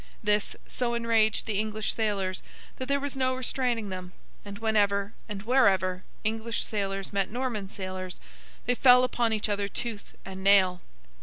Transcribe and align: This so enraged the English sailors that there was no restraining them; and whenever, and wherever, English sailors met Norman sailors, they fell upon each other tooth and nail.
This 0.23 0.55
so 0.65 0.95
enraged 0.95 1.45
the 1.45 1.59
English 1.59 1.93
sailors 1.93 2.41
that 2.77 2.87
there 2.87 2.99
was 2.99 3.15
no 3.15 3.35
restraining 3.35 3.89
them; 3.89 4.13
and 4.43 4.57
whenever, 4.57 5.13
and 5.29 5.43
wherever, 5.43 6.03
English 6.23 6.65
sailors 6.65 7.13
met 7.13 7.29
Norman 7.29 7.69
sailors, 7.69 8.19
they 8.65 8.73
fell 8.73 9.03
upon 9.03 9.31
each 9.31 9.47
other 9.47 9.67
tooth 9.67 10.15
and 10.25 10.43
nail. 10.43 10.81